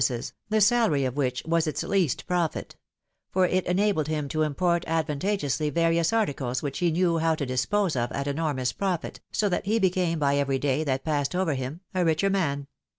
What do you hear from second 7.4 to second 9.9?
dispose of at enormous profit, so that he